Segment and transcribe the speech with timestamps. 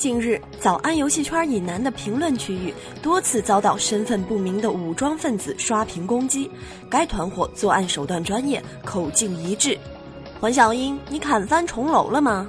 [0.00, 6.50] 近日，早安游戏圈以南的评论区域多次遭到身份不明的武装分子刷屏攻击。
[6.88, 9.78] 该团伙作案手段专业，口径一致。
[10.40, 12.48] 黄小英，你砍翻重楼了吗？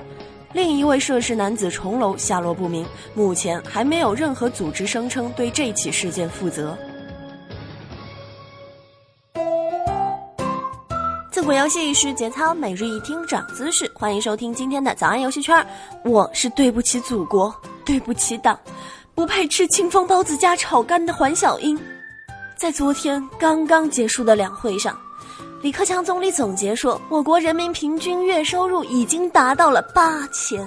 [0.53, 6.77] 另一位涉事男子重楼下落不明，目前还没有任何组织声称对这起事件负责。
[11.41, 13.91] 自古游戏是节操，每日一听长姿势。
[13.95, 15.65] 欢迎收听今天的早安游戏圈。
[16.05, 17.51] 我是对不起祖国，
[17.83, 18.55] 对不起党，
[19.15, 21.75] 不配吃清风包子加炒肝的黄小英。
[22.55, 24.95] 在昨天刚刚结束的两会上，
[25.63, 30.63] 李克强总理总结说，我国人民平均月收入已经达到了八千。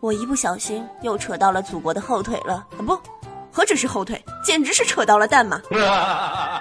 [0.00, 2.82] 我一不小心又扯到了祖国的后腿了啊！
[2.84, 2.98] 不，
[3.52, 5.62] 何止是后腿，简直是扯到了蛋嘛！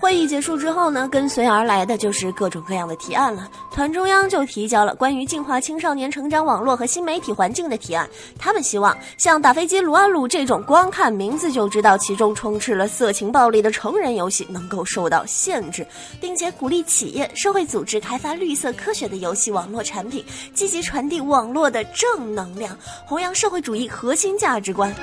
[0.00, 3.50] 会议结束之后呢，跟随而来的就是各种各样的提案了。
[3.70, 8.08] 团中央就提交了关于净化青少年成长网络和新媒体环境的提案。
[8.38, 15.86] 他们希望像打飞机、撸啊撸这种光看名字就知道其中充斥了色情暴力的成人游戏能够受到限制，
[16.20, 20.24] 并且鼓励企业、社会组织开发绿色科学的游戏网络产品，
[20.54, 24.94] 积极传递网络的正能量，弘扬社会主义核心价值观。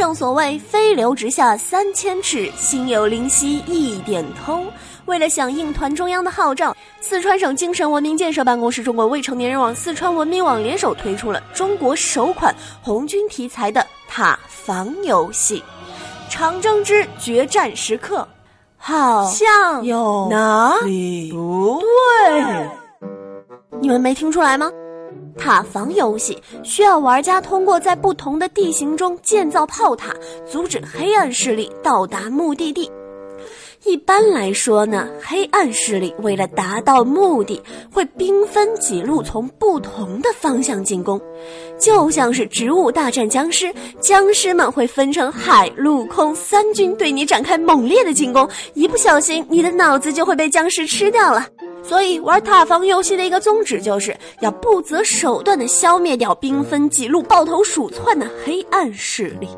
[0.00, 4.66] 正所谓飞流直下三千尺，心有灵犀一点通。
[5.04, 15.62] 为了响应团中央的号召，四川省精神文明建设办公室、中国未成年人网、四川文明网联手推出了中国首款红军题材的塔防游戏
[16.32, 18.20] 《长征之决战时刻》。
[18.78, 22.70] 好像有哪里不对？
[23.78, 24.70] 你们没听出来吗？
[25.38, 30.14] 塔防游戏需要玩家通过在不同的地形中建造炮塔，
[30.50, 32.90] 阻止黑暗势力到达目的地。
[33.84, 41.18] 一般来说呢，黑暗势力为了达到目的，会兵分几路从不同的方向进攻，
[41.78, 51.46] 就像是植物大战僵尸，僵尸们会分成海陆空三军对你展开猛烈的进攻，一不小心你的脑子就会被僵尸吃掉了。
[51.82, 59.48] 所以，玩塔防游戏的一个宗旨，就是要不择手段的消灭掉兵分几路、抱头鼠窜的黑暗势力。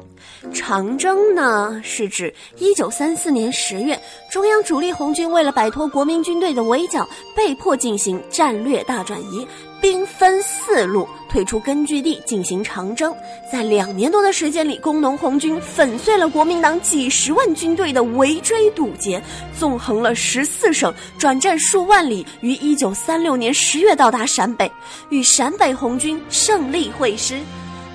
[0.52, 3.98] 长征呢，是指一九三四年十月，
[4.32, 7.06] 中央主力红军为了摆脱国民军队的围剿，
[7.36, 9.46] 被迫进行战略大转移，
[9.78, 13.14] 兵分四路退出根据地进行长征。
[13.52, 19.22] 在两年多的时间里，工农红军粉碎了国民党几十万军队的围追堵截，
[19.54, 24.72] 纵横了十四省，转战数万里，于一九三六年十月到达陕北，
[25.10, 27.38] 与陕北红军胜利会师。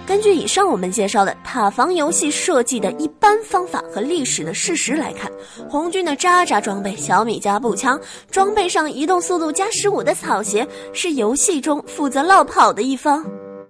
[0.08, 5.30] 根据以上我们介绍的塔防游戏设计的一般方法和历史的事实来看，
[5.70, 8.00] 红军的渣渣装备小米加步枪，
[8.32, 13.22] 装备上移动速度加十五的草鞋，是游戏中负责绕跑的一方，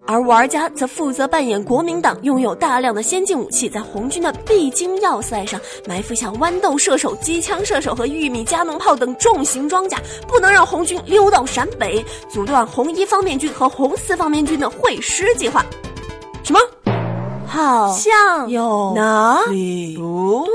[0.05, 15.65] 而玩家则负责扮演国民党，拥有大量的先进武器，在红军的必经要塞上埋伏下豌豆射手、机枪射手和玉米加农炮等重型装甲，不能让红军溜到陕北，阻断红一方面军和红四方面军的会师计划。
[16.47, 16.59] 什么？
[17.45, 20.45] 好像有哪里不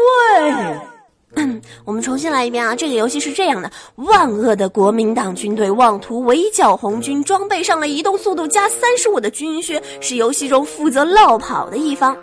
[1.34, 1.60] 对？
[1.84, 2.74] 我们重新来一遍啊！
[2.74, 12.16] 这个游戏是这样的：万恶的国民党军队妄图围剿红军，装备上了移动速度加三十五的军靴，是游戏中负责绕跑的一方。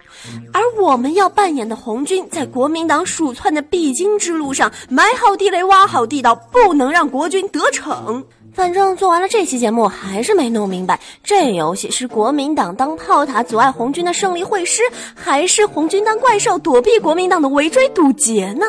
[0.51, 8.23] 而我们要扮演的红军，在国民党鼠窜的必经之路上，埋好地雷，挖好地道，不能让国军得逞。
[8.53, 14.81] 反正做完了这期节目，还是没弄明白，这游戏是国民党当炮塔阻碍红军的胜利会师，
[15.15, 18.65] 还是红军当怪兽躲避国民党的围追堵截呢？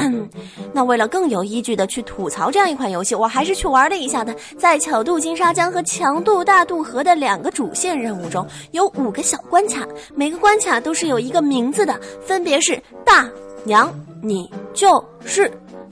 [0.00, 0.28] 嗯
[0.72, 4.34] 那为了更有依据的去吐槽这样一款游戏，我还是去玩了一下的。
[4.56, 13.28] 在巧渡金沙江和强渡大渡河的两个主线任务中，有五个小关卡，每个关卡都是有一个名字的，分别是大
[13.64, 13.92] 娘，
[14.22, 15.50] 你就是。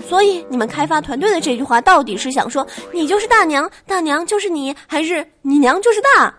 [0.08, 6.34] 所以，你们开发团队的这句话到底是想说你就是大娘，大娘就是你，还是你娘就是大？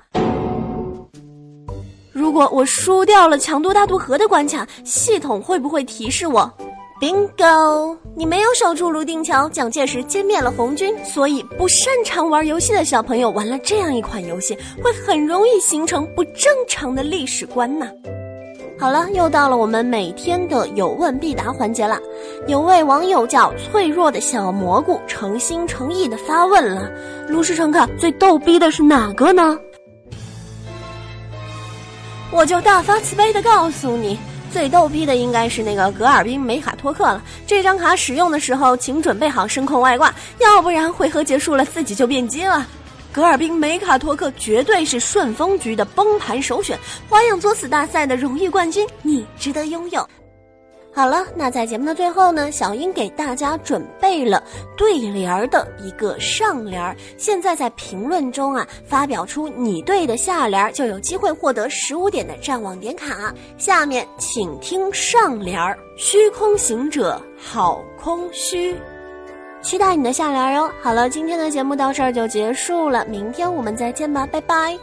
[2.12, 6.52] 如果我输掉了强渡大渡河的关卡，系统会不会提示我
[7.00, 10.96] ，bingo，你没有守住泸定桥，蒋介石歼灭了红军？
[11.06, 17.88] 所以，不擅长玩游戏的小朋友玩了这样一款游戏，会很容易形成不正常的历史观呢。
[18.80, 21.98] 好了，又到了我们每天的有问必答环节了。
[22.46, 26.88] 有位网友叫脆弱的小蘑菇，诚心诚意的发问了：
[27.28, 29.58] 卢师诚客最逗逼的是哪个呢？
[32.32, 34.20] 我就大发慈悲的告诉你，
[34.52, 37.24] 最逗逼的应该是那个格尔宾梅卡托克了。
[37.48, 42.68] 这张卡使用的时候，请准备好声控外挂，要不然回合结束了自己就变机了。
[43.18, 46.78] 格尔宾梅卡托克绝对是顺风局的崩盘首选，
[47.10, 50.08] 花样作死大赛的荣誉冠军，你值得拥有。
[50.94, 54.44] 好了，那在节目的最后呢，小英给大家准备了
[54.78, 56.96] 对联儿的一个上联儿。
[57.18, 63.34] 现在在评论中啊，发表出你对的下联，就有机会获得十五点的战网点卡。
[63.58, 68.76] 下面请听上联儿：虚空行者好空虚。
[69.62, 70.72] 期待你的下联哦。
[70.82, 74.78] 好了，今天的节目到这儿就结束了，明天我们再见吧，拜拜。